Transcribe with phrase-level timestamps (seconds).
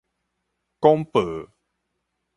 [0.79, 1.47] 廣播